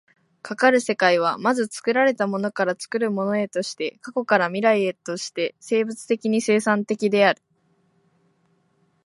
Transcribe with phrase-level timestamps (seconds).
[0.41, 7.41] かかる世界は、まず作られたものから作るものへとして、過去から未来へとして生物的に生産的である。